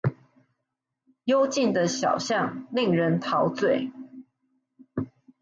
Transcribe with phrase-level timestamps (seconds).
[1.25, 3.91] 幽靜的小巷令人陶醉